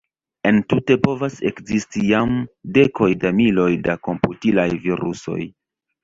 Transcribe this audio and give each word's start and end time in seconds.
Entute 0.51 0.95
povas 1.07 1.33
ekzisti 1.49 2.01
jam 2.11 2.31
dekoj 2.77 3.09
da 3.25 3.31
miloj 3.41 3.67
da 3.89 3.95
komputilaj 4.09 4.67
virusoj. 4.87 5.37